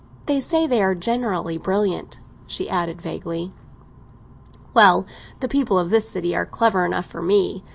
"They 0.25 0.39
say 0.39 0.65
they 0.65 0.81
are 0.81 0.95
generally 0.95 1.59
brilliant," 1.59 2.17
she 2.47 2.67
added 2.67 2.99
vaguely. 3.03 3.53
"Well, 4.73 5.05
the 5.41 5.47
people 5.47 5.77
of 5.77 5.91
this 5.91 6.09
city 6.09 6.35
are 6.35 6.43
clever 6.47 6.87
enough 6.87 7.05
for 7.05 7.21
me. 7.21 7.63